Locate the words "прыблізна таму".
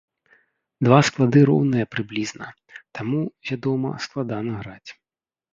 1.93-3.21